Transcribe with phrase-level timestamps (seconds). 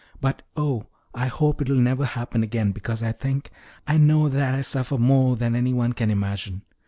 [0.19, 3.51] But oh, I hope it will never happen again, because I think
[3.85, 6.63] I know that I suffer more than any one can imagine.